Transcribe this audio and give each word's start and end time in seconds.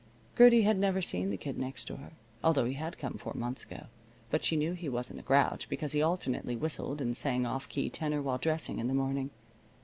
Gertie 0.35 0.63
had 0.63 0.79
never 0.79 0.99
seen 0.99 1.29
the 1.29 1.37
Kid 1.37 1.59
Next 1.59 1.85
Door, 1.87 2.13
although 2.43 2.65
he 2.65 2.73
had 2.73 2.97
come 2.97 3.19
four 3.19 3.35
months 3.35 3.65
ago. 3.65 3.85
But 4.31 4.43
she 4.43 4.55
knew 4.55 4.73
he 4.73 4.89
wasn't 4.89 5.19
a 5.19 5.21
grouch, 5.21 5.69
because 5.69 5.91
he 5.91 6.01
alternately 6.01 6.55
whistled 6.55 7.01
and 7.01 7.15
sang 7.15 7.45
off 7.45 7.69
key 7.69 7.87
tenor 7.91 8.19
while 8.23 8.39
dressing 8.39 8.79
in 8.79 8.87
the 8.87 8.95
morning. 8.95 9.29